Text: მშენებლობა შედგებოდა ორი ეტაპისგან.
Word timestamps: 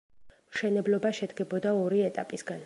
მშენებლობა 0.53 1.11
შედგებოდა 1.19 1.75
ორი 1.85 2.03
ეტაპისგან. 2.09 2.59